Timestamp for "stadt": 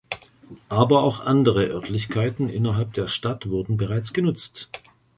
3.07-3.47